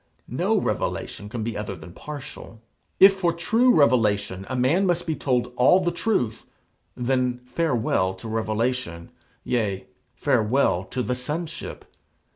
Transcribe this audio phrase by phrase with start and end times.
[0.27, 2.59] No revelation can be other than partial.
[2.99, 6.43] If for true revelation a man must be told all the truth,
[6.97, 9.11] then farewell to revelation;
[9.43, 9.85] yea,
[10.15, 11.85] farewell to the sonship.